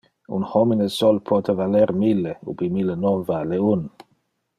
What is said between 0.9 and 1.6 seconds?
sol pote